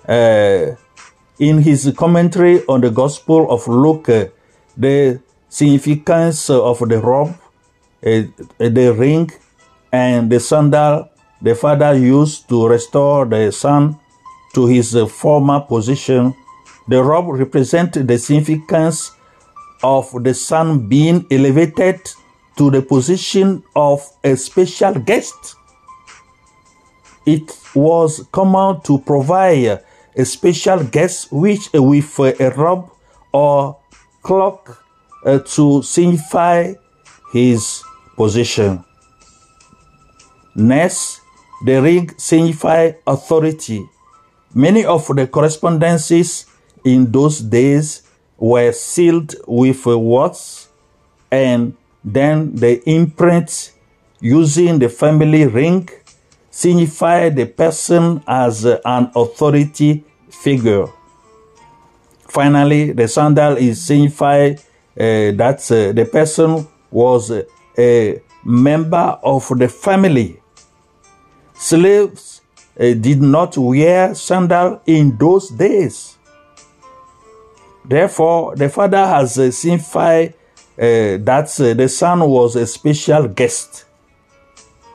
uh, 0.08 0.75
in 1.39 1.62
his 1.62 1.94
commentary 1.98 2.65
on 2.65 2.82
the 2.82 2.89
Gospel 2.89 3.51
of 3.51 3.67
Luke 3.67 4.10
uh, 4.10 4.25
the 4.75 5.20
significance 5.50 6.50
of 6.50 6.79
the 6.79 7.00
robe, 7.00 7.36
uh, 8.06 8.24
the 8.60 8.96
ring, 8.98 9.32
and 9.91 10.32
the 10.32 10.39
sandal 10.39 11.10
the 11.41 11.53
father 11.53 11.96
used 11.96 12.50
to 12.50 12.67
restore 12.67 13.25
the 13.25 13.51
son 13.51 14.00
to 14.53 14.65
his 14.65 14.96
uh, 14.96 15.06
former 15.06 15.60
position. 15.60 16.34
The 16.88 17.03
robe 17.03 17.27
represents 17.27 17.98
the 17.98 18.17
significance 18.17 19.12
of 19.84 20.12
the 20.24 20.34
son 20.34 20.88
being 20.88 21.25
elevated 21.29 22.01
to 22.58 22.72
the 22.72 22.82
position 22.82 23.63
of 23.75 24.01
a 24.24 24.36
special 24.36 24.96
guest. 24.96 25.56
It 27.25 27.56
was 27.75 28.25
common 28.32 28.82
to 28.82 29.00
provide 29.00 29.84
a 30.17 30.25
special 30.25 30.83
guest 30.83 31.31
which 31.31 31.69
with 31.74 32.19
a 32.19 32.50
robe 32.57 32.89
or 33.31 33.77
cloak 34.24 34.83
uh, 35.25 35.39
to 35.39 35.81
signify 35.83 36.74
his 37.31 37.83
position. 38.15 38.83
Next, 40.55 41.21
the 41.63 41.81
ring 41.81 42.09
signify 42.17 42.93
authority. 43.05 43.88
Many 44.53 44.86
of 44.86 45.07
the 45.07 45.27
correspondences 45.27 46.45
in 46.83 47.12
those 47.12 47.39
days 47.39 48.01
were 48.38 48.71
sealed 48.71 49.36
with 49.47 49.86
words 49.86 50.67
and 51.29 51.75
then 52.03 52.55
the 52.55 52.81
imprint 52.89 53.74
using 54.19 54.79
the 54.79 54.89
family 54.89 55.45
ring 55.45 55.89
signify 56.57 57.29
the 57.29 57.45
person 57.45 58.19
as 58.27 58.65
an 58.65 59.11
authority 59.15 60.03
figure. 60.27 60.87
Finally, 62.27 62.93
the 62.93 63.07
sandal 63.07 63.57
is 63.57 63.79
signify 63.79 64.49
uh, 64.49 64.55
that 64.95 65.59
uh, 65.71 65.91
the 65.91 66.09
person 66.11 66.67
was 66.89 67.31
a 67.77 68.21
member 68.43 69.19
of 69.21 69.47
the 69.49 69.69
family. 69.69 70.41
Slaves 71.53 72.41
uh, 72.79 72.85
did 72.95 73.21
not 73.21 73.55
wear 73.55 74.15
sandal 74.15 74.81
in 74.87 75.15
those 75.15 75.49
days. 75.51 76.17
Therefore, 77.85 78.55
the 78.55 78.69
father 78.69 79.05
has 79.05 79.37
uh, 79.37 79.51
signified 79.51 80.33
uh, 80.79 81.21
that 81.21 81.53
the 81.77 81.87
son 81.87 82.27
was 82.27 82.55
a 82.55 82.65
special 82.65 83.27
guest, 83.27 83.85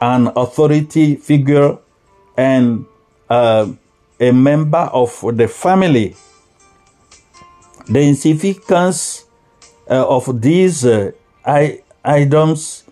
an 0.03 0.33
authority 0.35 1.15
figure, 1.15 1.79
and 2.37 2.85
uh, 3.31 3.71
a 4.19 4.33
member 4.33 4.91
of 4.93 5.25
the 5.37 5.47
family. 5.47 6.17
The 7.89 8.13
significance 8.15 9.25
uh, 9.89 10.07
of 10.09 10.41
these 10.41 10.85
uh, 10.85 11.13
items 12.05 12.85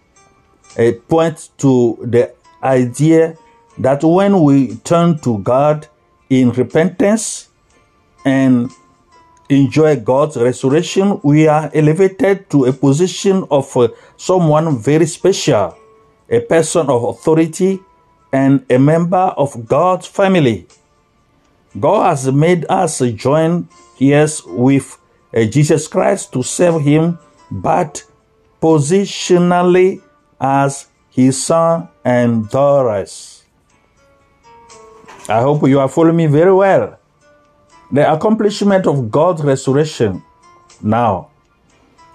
uh, 0.78 0.92
point 1.08 1.50
to 1.58 1.98
the 2.02 2.32
idea 2.62 3.36
that 3.78 4.04
when 4.04 4.42
we 4.42 4.76
turn 4.76 5.18
to 5.20 5.38
God 5.38 5.88
in 6.28 6.50
repentance 6.50 7.48
and 8.24 8.70
enjoy 9.48 9.96
God's 9.96 10.36
resurrection, 10.36 11.20
we 11.24 11.48
are 11.48 11.70
elevated 11.74 12.48
to 12.50 12.66
a 12.66 12.72
position 12.72 13.44
of 13.50 13.76
uh, 13.76 13.88
someone 14.16 14.78
very 14.78 15.06
special, 15.06 15.76
a 16.30 16.40
person 16.40 16.88
of 16.88 17.04
authority, 17.04 17.80
and 18.32 18.64
a 18.70 18.78
member 18.78 19.34
of 19.36 19.66
God's 19.66 20.06
family. 20.06 20.66
God 21.78 22.10
has 22.10 22.30
made 22.32 22.64
us 22.68 23.00
join 23.14 23.68
heirs 24.00 24.42
with 24.44 24.98
uh, 25.34 25.44
Jesus 25.44 25.88
Christ 25.88 26.32
to 26.32 26.42
serve 26.42 26.82
Him, 26.82 27.18
but 27.50 28.04
positionally 28.62 30.00
as 30.40 30.86
His 31.10 31.42
Son 31.44 31.88
and 32.04 32.48
daughters. 32.48 33.44
I 35.28 35.40
hope 35.42 35.68
you 35.68 35.78
are 35.80 35.88
following 35.88 36.16
me 36.16 36.26
very 36.26 36.52
well. 36.52 36.98
The 37.92 38.12
accomplishment 38.12 38.86
of 38.86 39.10
God's 39.10 39.42
resurrection 39.42 40.22
now. 40.82 41.30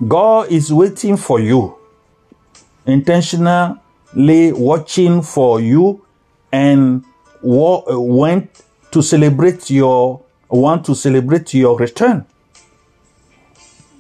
God 0.06 0.52
is 0.52 0.74
waiting 0.74 1.16
for 1.16 1.40
you, 1.40 1.78
intentionally 4.16 4.52
watching 4.54 5.22
for 5.22 5.60
you, 5.60 6.06
and 6.52 7.04
went 7.42 8.64
to 8.92 9.02
celebrate 9.02 9.70
your 9.70 10.24
want 10.50 10.86
to 10.86 10.96
celebrate 10.96 11.54
your 11.54 11.78
return. 11.78 12.26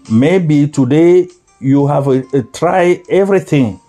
Maybe 0.09 0.67
today 0.67 1.29
you 1.59 1.87
have 1.87 2.07
uh, 2.07 2.21
tried 2.53 3.03
everything 3.09 3.79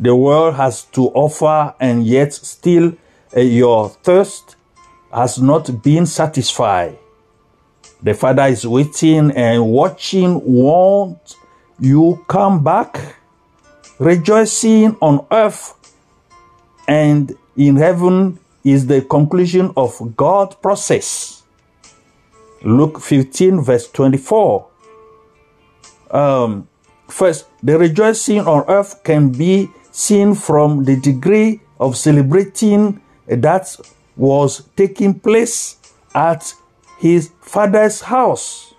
the 0.00 0.14
world 0.14 0.54
has 0.54 0.84
to 0.84 1.08
offer, 1.08 1.74
and 1.78 2.04
yet 2.06 2.32
still 2.32 2.94
uh, 3.36 3.40
your 3.40 3.88
thirst 3.88 4.56
has 5.12 5.40
not 5.40 5.82
been 5.82 6.06
satisfied. 6.06 6.98
The 8.02 8.14
Father 8.14 8.46
is 8.46 8.66
waiting 8.66 9.30
and 9.32 9.66
watching, 9.66 10.40
won't 10.44 11.36
you 11.78 12.24
come 12.28 12.62
back, 12.62 13.16
rejoicing 14.04 14.96
on 15.00 15.26
earth 15.30 15.74
and 16.86 17.34
in 17.56 17.76
heaven 17.76 18.38
is 18.62 18.86
the 18.86 19.00
conclusion 19.00 19.72
of 19.76 20.14
God's 20.14 20.56
process. 20.56 21.42
Luke 22.62 23.00
15, 23.00 23.62
verse 23.62 23.90
24. 23.90 24.66
Um, 26.10 26.68
first, 27.08 27.46
the 27.62 27.78
rejoicing 27.78 28.40
on 28.40 28.64
earth 28.68 29.02
can 29.04 29.30
be 29.32 29.70
seen 29.90 30.34
from 30.34 30.84
the 30.84 31.00
degree 31.00 31.60
of 31.80 31.96
celebrating 31.96 33.00
that 33.26 33.74
was 34.16 34.68
taking 34.76 35.18
place 35.18 35.76
at 36.14 36.52
his 36.98 37.30
father's 37.40 38.02
house. 38.02 38.73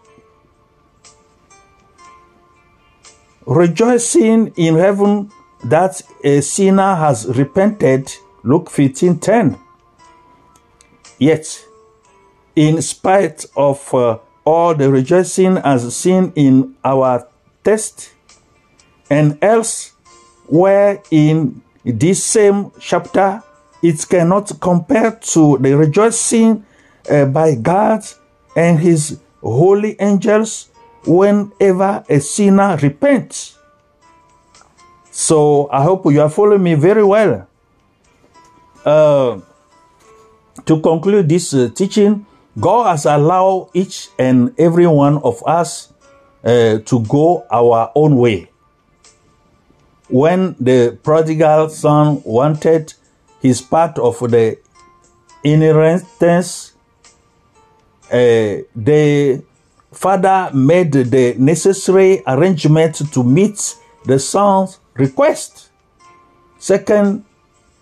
Rejoicing 3.46 4.54
in 4.56 4.76
heaven 4.76 5.32
that 5.66 6.02
a 6.24 6.42
sinner 6.42 6.96
has 6.96 7.28
repented, 7.28 8.12
Luke 8.44 8.70
15 8.70 9.20
10. 9.20 9.60
Yet, 11.20 11.66
in 12.56 12.82
spite 12.82 13.46
of 13.56 13.94
uh, 13.94 14.20
all 14.44 14.74
the 14.76 14.92
rejoicing 14.92 15.58
as 15.58 15.96
seen 15.96 16.34
in 16.36 16.76
our 16.84 17.28
text, 17.64 18.14
and 19.10 19.38
else 19.42 19.94
where 20.48 21.02
in 21.12 21.62
this 21.84 22.24
same 22.24 22.72
chapter 22.80 23.44
it 23.82 24.06
cannot 24.10 24.52
compare 24.60 25.12
to 25.12 25.58
the 25.60 25.76
rejoicing 25.78 26.66
uh, 27.10 27.26
by 27.26 27.56
God 27.56 28.04
and 28.56 28.80
his 28.80 29.20
holy 29.42 29.96
angels 30.00 30.70
whenever 31.06 32.04
a 32.10 32.20
sinner 32.20 32.78
repents. 32.78 33.58
So 35.12 35.70
I 35.72 35.84
hope 35.84 36.06
you 36.12 36.22
are 36.22 36.30
following 36.30 36.64
me 36.64 36.76
very 36.76 37.04
well. 37.04 37.48
Uh, 38.84 39.40
to 40.66 40.82
conclude 40.82 41.30
this 41.30 41.54
uh, 41.54 41.70
teaching, 41.74 42.26
God 42.60 42.88
has 42.88 43.06
allowed 43.06 43.70
each 43.74 44.10
and 44.18 44.54
every 44.60 44.88
one 44.88 45.18
of 45.20 45.44
us 45.46 45.94
uh, 46.44 46.80
to 46.80 47.00
go 47.08 47.46
our 47.52 47.92
own 47.96 48.18
way. 48.18 48.50
When 50.08 50.56
the 50.60 50.98
prodigal 51.02 51.70
son 51.70 52.22
wanted 52.24 52.94
his 53.42 53.62
part 53.62 53.98
of 53.98 54.20
the 54.20 54.58
inheritance, 55.44 56.74
uh, 58.12 58.62
the 58.76 59.44
father 59.96 60.52
made 60.54 60.92
the 60.92 61.36
necessary 61.38 62.22
arrangement 62.28 63.02
to 63.14 63.24
meet 63.24 63.76
the 64.06 64.20
son's 64.20 64.80
request. 64.94 65.70
Second, 66.60 67.24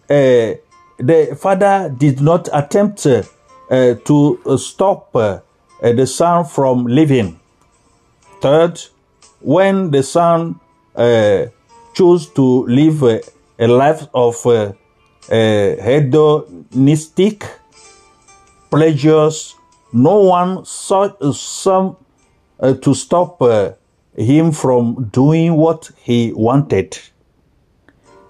uh, 0.09 0.53
the 0.97 1.37
father 1.39 1.93
did 1.97 2.21
not 2.21 2.49
attempt 2.53 3.05
uh, 3.05 3.23
to 3.69 4.57
stop 4.57 5.15
uh, 5.15 5.39
the 5.81 6.05
son 6.05 6.45
from 6.45 6.85
living. 6.85 7.39
Third, 8.41 8.79
when 9.41 9.91
the 9.91 10.03
son 10.03 10.59
uh, 10.95 11.45
chose 11.93 12.29
to 12.33 12.65
live 12.65 13.03
a, 13.03 13.21
a 13.59 13.67
life 13.67 14.07
of 14.13 14.45
uh, 14.45 14.73
hedonistic 15.29 17.45
pleasures, 18.69 19.55
no 19.91 20.19
one 20.19 20.65
sought 20.65 21.17
some 21.35 21.87
uh, 21.87 21.93
to 22.71 22.93
stop 22.93 23.41
uh, 23.41 23.71
him 24.15 24.51
from 24.51 25.09
doing 25.11 25.55
what 25.55 25.91
he 25.97 26.31
wanted. 26.33 26.97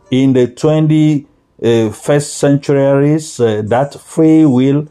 In 0.10 0.34
the 0.34 0.48
21st 0.48 2.10
uh, 2.10 2.20
centuries, 2.20 3.40
uh, 3.40 3.62
that 3.66 4.00
free 4.00 4.46
will 4.46 4.88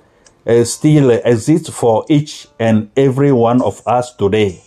uh, 0.46 0.64
still 0.64 1.10
exists 1.10 1.70
for 1.70 2.04
each 2.08 2.46
and 2.58 2.90
every 2.96 3.32
one 3.32 3.62
of 3.62 3.82
us 3.86 4.14
today. 4.14 4.62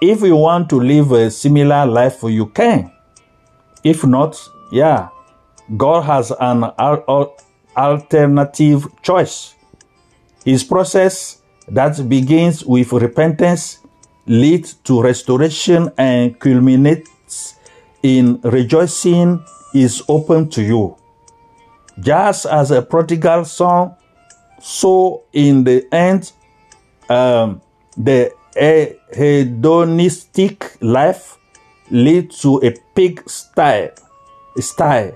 If 0.00 0.20
you 0.20 0.36
want 0.36 0.68
to 0.70 0.80
live 0.80 1.12
a 1.12 1.30
similar 1.30 1.86
life, 1.86 2.22
you 2.22 2.46
can. 2.46 2.92
If 3.82 4.04
not, 4.04 4.36
yeah, 4.70 5.08
God 5.76 6.02
has 6.02 6.32
an 6.38 6.64
alternative 7.76 8.88
choice. 9.02 9.54
His 10.44 10.62
process 10.62 11.40
that 11.68 12.08
begins 12.08 12.64
with 12.64 12.92
repentance 12.92 13.78
leads 14.26 14.74
to 14.74 15.02
restoration 15.02 15.90
and 15.96 16.38
culminates 16.38 17.54
in 18.02 18.40
rejoicing 18.42 19.44
is 19.74 20.02
open 20.08 20.48
to 20.50 20.62
you. 20.62 20.96
Just 22.00 22.46
as 22.46 22.70
a 22.70 22.82
prodigal 22.82 23.44
son, 23.44 23.94
so 24.60 25.24
in 25.32 25.64
the 25.64 25.86
end, 25.92 26.32
um, 27.08 27.60
the 27.96 28.32
hedonistic 29.14 30.76
life 30.80 31.38
leads 31.90 32.40
to 32.40 32.60
a 32.62 32.74
pig 32.94 33.28
style. 33.28 33.90
style. 34.58 35.14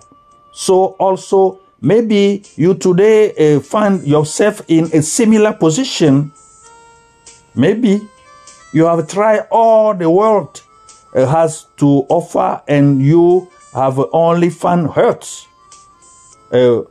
So 0.52 0.96
also 0.98 1.60
maybe 1.80 2.42
you 2.56 2.74
today 2.74 3.32
uh, 3.56 3.60
find 3.60 4.06
yourself 4.06 4.62
in 4.68 4.84
a 4.92 5.02
similar 5.02 5.52
position 5.52 6.32
Maybe 7.54 8.08
you 8.72 8.84
have 8.86 9.08
tried 9.08 9.46
all 9.50 9.94
the 9.94 10.08
world 10.08 10.62
uh, 11.14 11.26
has 11.26 11.66
to 11.78 12.06
offer 12.08 12.62
and 12.68 13.02
you 13.02 13.50
have 13.74 13.98
only 14.12 14.50
found 14.50 14.90
hurts 14.90 15.46
uh, 16.52 16.82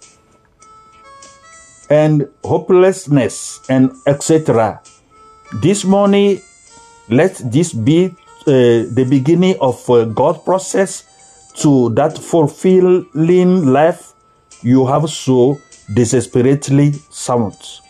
and 1.90 2.28
hopelessness 2.44 3.62
and 3.70 3.92
etc. 4.06 4.82
This 5.62 5.84
morning, 5.84 6.42
let 7.10 7.36
this 7.52 7.74
be 7.74 8.16
uh, 8.46 8.86
the 8.92 9.06
beginning 9.10 9.56
of 9.60 9.90
uh, 9.90 10.06
God's 10.06 10.40
process 10.44 11.04
to 11.56 11.90
that 11.96 12.18
fulfilling 12.18 13.66
life 13.66 14.14
you 14.62 14.86
have 14.86 15.10
so 15.10 15.60
desperately 15.94 16.94
sought. 17.10 17.82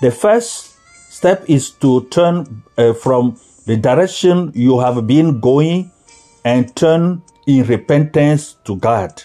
The 0.00 0.10
first 0.10 0.76
step 1.10 1.44
is 1.48 1.70
to 1.82 2.06
turn 2.10 2.62
uh, 2.76 2.92
from 2.92 3.38
the 3.66 3.76
direction 3.76 4.52
you 4.54 4.78
have 4.78 5.06
been 5.06 5.40
going 5.40 5.90
and 6.44 6.74
turn 6.76 7.22
in 7.46 7.66
repentance 7.66 8.54
to 8.64 8.76
God. 8.76 9.22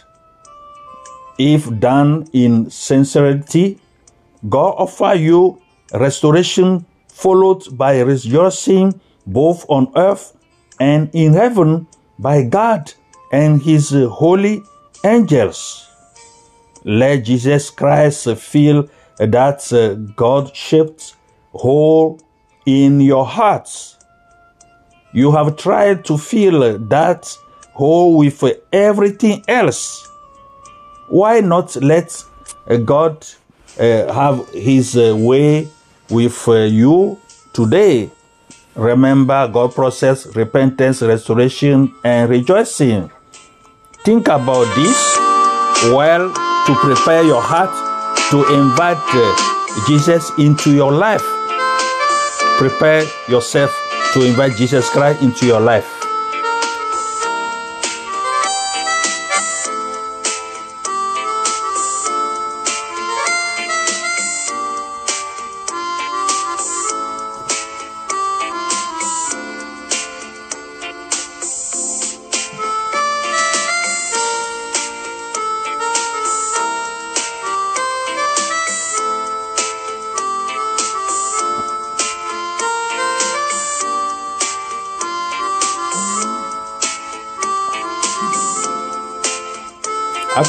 If 1.38 1.70
done 1.80 2.28
in 2.34 2.70
sincerity, 2.70 3.80
God 4.50 4.76
offer 4.78 5.14
you 5.14 5.62
restoration 5.94 6.86
followed 7.08 7.78
by 7.78 8.02
rejoicing 8.02 9.00
both 9.28 9.66
on 9.70 9.92
earth 9.96 10.36
and 10.80 11.10
in 11.14 11.34
heaven 11.34 11.88
by 12.18 12.44
God 12.44 12.92
and 13.32 13.62
his 13.62 13.92
holy 13.92 14.64
angels. 15.06 15.88
Let 16.84 17.26
Jesus 17.26 17.70
Christ 17.70 18.28
feel 18.38 18.90
that 19.17 19.71
uh, 19.73 19.95
God 20.15 20.56
shaped 20.56 21.15
hole 21.54 22.19
in 22.65 23.02
your 23.02 23.26
hearts. 23.26 23.97
You 25.13 25.32
have 25.32 25.58
tried 25.58 26.06
to 26.06 26.17
fill 26.17 26.78
that 26.80 27.38
hole 27.73 28.17
with 28.17 28.43
everything 28.71 29.43
else. 29.47 30.10
Why 31.08 31.41
not 31.41 31.76
let 31.76 32.23
uh, 32.67 32.78
God 32.78 33.26
uh, 33.80 34.12
have 34.12 34.47
his 34.49 34.97
uh, 34.97 35.15
way 35.15 35.67
with 36.10 36.47
you 36.47 37.19
today? 37.54 38.10
Remember 38.76 39.47
God 39.47 39.76
process 39.76 40.26
repentance, 40.36 41.04
restoration, 41.04 41.93
and 42.04 42.30
rejoicing. 42.30 43.12
Think 44.04 44.28
about 44.28 44.65
this 44.76 45.17
well 45.93 46.34
to 46.65 46.76
prepare 46.76 47.23
your 47.23 47.41
heart 47.41 47.92
to 48.34 48.41
invite 48.52 48.98
uh, 49.13 49.86
Jesus 49.86 50.32
into 50.39 50.74
your 50.74 50.91
life. 50.91 51.22
Prepare 52.58 53.06
yourself 53.30 53.69
to 54.13 54.24
invite 54.26 54.58
Jesus 54.58 54.89
Christ 54.89 55.22
into 55.22 55.46
your 55.46 55.62
life. 55.62 55.92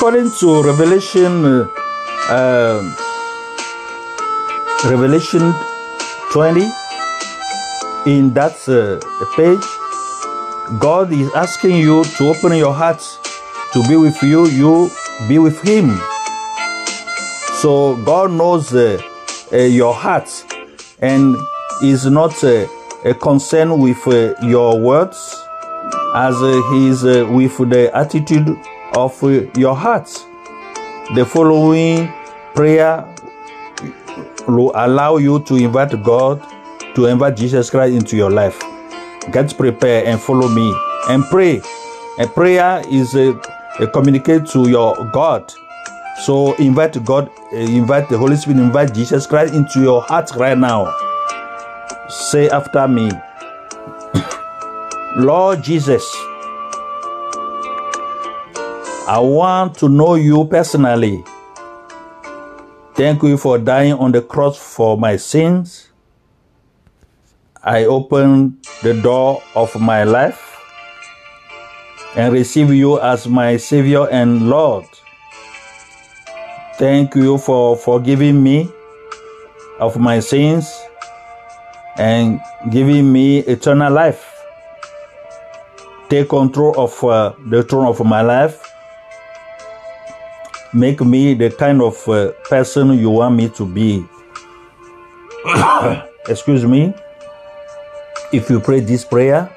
According 0.05 0.33
to 0.33 0.62
Revelation, 0.62 1.45
uh, 1.47 1.67
uh, 2.29 2.95
Revelation 4.85 5.55
20, 6.31 6.61
in 8.05 8.35
that 8.35 8.53
uh, 8.69 9.01
page, 9.35 9.64
God 10.79 11.11
is 11.11 11.33
asking 11.35 11.77
you 11.77 12.05
to 12.05 12.29
open 12.29 12.55
your 12.59 12.75
heart 12.75 13.01
to 13.73 13.83
be 13.88 13.97
with 13.97 14.23
you, 14.23 14.47
you 14.49 14.90
be 15.27 15.38
with 15.38 15.62
Him. 15.62 15.99
So 17.62 17.97
God 18.05 18.31
knows 18.33 18.75
uh, 18.75 19.01
uh, 19.55 19.57
your 19.57 19.95
heart 19.95 20.29
and 20.99 21.35
is 21.83 22.05
not 22.05 22.35
concerned 23.23 23.81
with 23.81 24.07
your 24.43 24.79
words 24.79 25.47
as 26.14 26.38
He 26.73 26.88
is 26.88 27.03
with 27.05 27.57
the 27.71 27.90
attitude 27.95 28.55
of 28.94 29.22
uh, 29.22 29.46
your 29.57 29.74
heart. 29.74 30.09
The 31.14 31.24
following 31.24 32.12
prayer 32.54 33.04
will 34.46 34.72
allow 34.74 35.16
you 35.16 35.42
to 35.44 35.57
invite 35.57 36.02
God, 36.02 36.42
to 36.94 37.07
invite 37.07 37.37
Jesus 37.37 37.70
Christ 37.70 37.94
into 37.94 38.16
your 38.16 38.30
life. 38.30 38.61
Get 39.33 39.57
prepared 39.57 40.07
and 40.07 40.20
follow 40.20 40.48
me 40.48 40.74
and 41.09 41.24
pray. 41.24 41.61
A 42.18 42.26
prayer 42.26 42.83
is 42.90 43.14
a, 43.14 43.38
a 43.80 43.87
communicate 43.88 44.46
to 44.46 44.68
your 44.68 44.94
God. 45.12 45.52
So 46.22 46.54
invite 46.57 47.04
God, 47.04 47.28
uh, 47.52 47.57
invite 47.57 48.09
the 48.09 48.16
Holy 48.16 48.37
Spirit, 48.37 48.61
invite 48.61 48.94
Jesus 48.94 49.26
Christ 49.26 49.52
into 49.54 49.80
your 49.80 50.02
heart 50.02 50.30
right 50.37 50.57
now. 50.57 50.94
Say 52.09 52.48
after 52.48 52.87
me, 52.87 53.11
Lord 55.16 55.62
Jesus. 55.62 56.04
I 59.07 59.19
want 59.19 59.77
to 59.81 59.88
know 59.90 60.14
you 60.14 60.47
personally. 60.47 61.23
Thank 62.95 63.23
you 63.23 63.37
for 63.37 63.59
dying 63.59 63.93
on 63.93 64.12
the 64.12 64.23
cross 64.23 64.57
for 64.57 64.97
my 64.97 65.17
sins. 65.17 65.90
I 67.62 67.85
open 67.85 68.62
the 68.83 68.95
door 69.03 69.43
of 69.55 69.79
my 69.79 70.05
life 70.05 70.59
and 72.17 72.33
receive 72.33 72.73
you 72.73 72.99
as 72.99 73.29
my 73.29 73.59
Savior 73.59 74.09
and 74.09 74.49
Lord. 74.49 74.87
Thank 76.79 77.14
you 77.14 77.37
for 77.37 77.77
forgiving 77.77 78.43
me 78.43 78.71
of 79.81 79.99
my 79.99 80.21
sins 80.21 80.73
and 81.99 82.40
giving 82.71 83.12
me 83.12 83.40
eternal 83.40 83.93
life. 83.93 84.31
Take 86.09 86.31
control 86.31 86.75
of 86.79 87.05
uh, 87.05 87.35
the 87.51 87.62
throne 87.64 87.87
of 87.87 88.03
my 88.03 88.23
life 88.23 88.71
make 90.75 91.01
me 91.01 91.35
the 91.35 91.51
kind 91.51 91.81
of 91.81 92.09
uh, 92.09 92.33
person 92.51 92.99
you 92.99 93.09
want 93.09 93.37
me 93.37 93.49
to 93.51 93.65
be. 93.65 94.05
Excuse 96.29 96.65
me. 96.65 96.93
If 98.33 98.51
you 98.51 98.59
pray 98.59 98.81
this 98.81 99.05
prayer, 99.05 99.49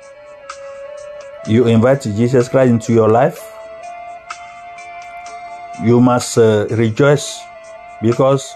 you 1.48 1.66
invite 1.68 2.04
Jesus 2.04 2.48
Christ 2.48 2.70
into 2.70 2.94
your 2.94 3.10
life, 3.10 3.40
you 5.84 6.00
must 6.00 6.38
uh, 6.38 6.68
rejoice 6.72 7.40
because 8.02 8.54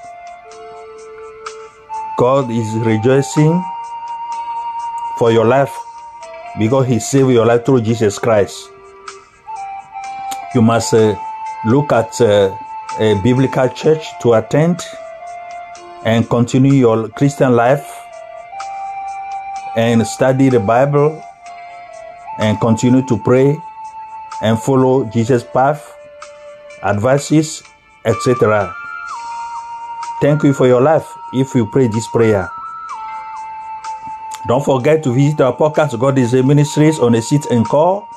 God 2.17 2.52
is 2.52 2.74
rejoicing 2.86 3.63
for 5.17 5.32
your 5.32 5.45
life 5.45 5.74
because 6.60 6.86
He 6.88 7.00
saved 7.00 7.32
your 7.32 7.45
life 7.45 7.65
through 7.65 7.82
Jesus 7.82 8.19
Christ. 8.19 8.69
You 10.54 10.62
must 10.62 10.93
uh, 10.93 11.15
look 11.65 11.91
at 11.91 12.19
uh, 12.21 12.56
a 13.00 13.15
biblical 13.21 13.69
church 13.69 14.08
to 14.21 14.34
attend 14.34 14.80
and 16.06 16.30
continue 16.30 16.74
your 16.74 17.10
Christian 17.10 17.56
life 17.56 17.88
and 19.76 20.06
study 20.06 20.50
the 20.50 20.60
Bible 20.60 21.24
and 22.39 22.60
continue 22.60 23.06
to 23.08 23.17
pray 23.17 23.56
and 24.41 24.60
follow 24.60 25.06
Jesus' 25.06 25.43
path, 25.43 25.93
advices, 26.84 27.63
etc. 28.06 28.74
Thank 30.21 30.43
you 30.43 30.54
for 30.54 30.67
your 30.67 30.82
life 30.82 31.08
if 31.34 31.54
you 31.56 31.67
pray 31.67 31.88
this 31.88 32.08
prayer. 32.08 32.50
Don't 34.47 34.65
forget 34.65 35.04
to 35.04 35.13
visit 35.13 35.39
our 35.41 35.56
podcast, 35.56 35.97
God 36.00 36.17
is 36.17 36.34
a 36.34 36.41
Ministries 36.41 36.97
on 36.97 37.12
the 37.12 37.21
seat 37.21 37.45
and 37.52 37.63
call 37.63 38.08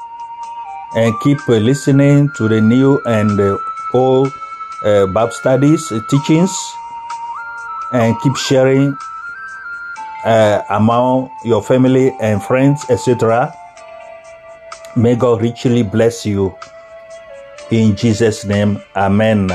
and 0.95 1.15
keep 1.21 1.39
uh, 1.49 1.55
listening 1.55 2.31
to 2.37 2.49
the 2.49 2.61
new 2.61 3.01
and 3.07 3.39
uh, 3.41 3.59
old 3.93 4.33
uh, 4.85 5.07
Bible 5.07 5.33
studies, 5.33 5.93
teachings, 6.09 6.53
and 7.93 8.15
keep 8.23 8.37
sharing 8.37 8.97
uh, 10.25 10.63
among 10.71 11.31
your 11.45 11.63
family 11.63 12.15
and 12.21 12.43
friends, 12.43 12.85
etc. 12.91 13.53
May 14.97 15.17
God 15.17 15.43
richly 15.43 15.83
bless 15.83 16.25
you. 16.25 16.55
In 17.71 17.97
Jesus' 17.97 18.45
name, 18.45 18.81
Amen. 18.95 19.49